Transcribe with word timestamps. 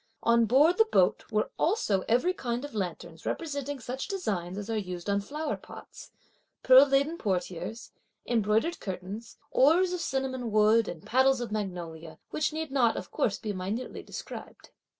On 0.23 0.45
board 0.45 0.79
the 0.79 0.87
boat 0.91 1.25
were 1.31 1.51
also 1.59 2.01
every 2.09 2.33
kind 2.33 2.65
of 2.65 2.73
lanterns 2.73 3.23
representing 3.23 3.79
such 3.79 4.07
designs 4.07 4.57
as 4.57 4.67
are 4.67 4.75
used 4.75 5.07
on 5.07 5.21
flower 5.21 5.55
pots, 5.55 6.09
pearl 6.63 6.87
laden 6.87 7.19
portieres, 7.19 7.91
embroidered 8.25 8.79
curtains, 8.79 9.37
oars 9.51 9.93
of 9.93 10.01
cinnamon 10.01 10.49
wood, 10.49 10.87
and 10.87 11.05
paddles 11.05 11.39
of 11.39 11.51
magnolia, 11.51 12.17
which 12.31 12.51
need 12.51 12.71
not 12.71 12.97
of 12.97 13.11
course 13.11 13.37
be 13.37 13.53
minutely 13.53 14.01
described. 14.01 14.71